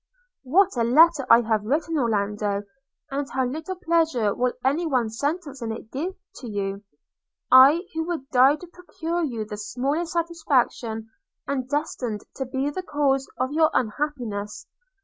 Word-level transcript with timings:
'What 0.41 0.75
a 0.77 0.83
letter 0.83 1.27
have 1.29 1.45
I 1.61 1.63
written, 1.63 1.99
Orlando! 1.99 2.63
and 3.11 3.29
how 3.29 3.45
little 3.45 3.75
pleasure 3.75 4.33
will 4.33 4.53
any 4.65 4.87
one 4.87 5.11
sentence 5.11 5.61
in 5.61 5.71
it 5.71 5.91
give 5.91 6.15
to 6.37 6.47
you! 6.49 6.81
I, 7.51 7.83
who 7.93 8.07
would 8.07 8.27
die 8.31 8.55
to 8.55 8.65
procure 8.65 9.21
you 9.21 9.45
the 9.45 9.57
smallest 9.57 10.13
satisfaction, 10.13 11.11
am 11.47 11.67
destined 11.67 12.21
to 12.37 12.47
be 12.47 12.71
the 12.71 12.81
cause 12.81 13.27
of 13.37 13.51
your 13.53 13.69
unhappiness. 13.75 14.65